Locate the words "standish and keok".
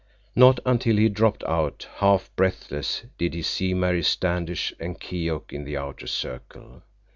4.01-5.53